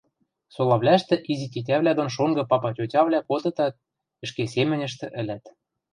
Солавлӓштӹ 0.53 1.15
изи 1.31 1.47
тетявлӓ 1.53 1.91
дон 1.97 2.09
шонгы 2.15 2.43
папа-тьотявлӓ 2.51 3.19
кодытат, 3.29 3.73
ӹшке 4.23 4.43
семӹньӹштӹ 4.53 5.05
ӹлӓт. 5.21 5.43